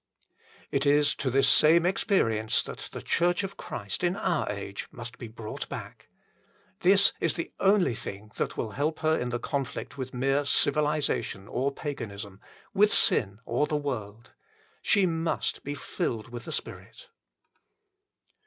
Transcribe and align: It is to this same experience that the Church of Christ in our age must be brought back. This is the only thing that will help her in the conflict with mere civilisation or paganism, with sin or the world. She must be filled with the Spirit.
It 0.71 0.87
is 0.87 1.13
to 1.17 1.29
this 1.29 1.47
same 1.47 1.85
experience 1.85 2.63
that 2.63 2.89
the 2.91 3.03
Church 3.03 3.43
of 3.43 3.55
Christ 3.55 4.03
in 4.03 4.15
our 4.15 4.49
age 4.51 4.87
must 4.91 5.19
be 5.19 5.27
brought 5.27 5.69
back. 5.69 6.09
This 6.79 7.13
is 7.19 7.35
the 7.35 7.51
only 7.59 7.93
thing 7.93 8.31
that 8.37 8.57
will 8.57 8.71
help 8.71 8.97
her 9.01 9.15
in 9.15 9.29
the 9.29 9.37
conflict 9.37 9.99
with 9.99 10.11
mere 10.11 10.43
civilisation 10.43 11.47
or 11.47 11.71
paganism, 11.71 12.41
with 12.73 12.91
sin 12.91 13.41
or 13.45 13.67
the 13.67 13.77
world. 13.77 14.31
She 14.81 15.05
must 15.05 15.63
be 15.63 15.75
filled 15.75 16.29
with 16.29 16.45
the 16.45 16.51
Spirit. 16.51 17.09